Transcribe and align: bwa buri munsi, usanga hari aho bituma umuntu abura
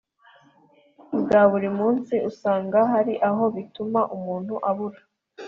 bwa 1.21 1.41
buri 1.51 1.69
munsi, 1.79 2.13
usanga 2.29 2.77
hari 2.91 3.13
aho 3.29 3.43
bituma 3.55 3.99
umuntu 4.15 4.53
abura 4.69 4.99